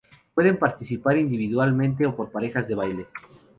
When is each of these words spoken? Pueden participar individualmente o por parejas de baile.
Pueden 0.33 0.57
participar 0.57 1.15
individualmente 1.15 2.07
o 2.07 2.15
por 2.15 2.31
parejas 2.31 2.67
de 2.67 2.73
baile. 2.73 3.07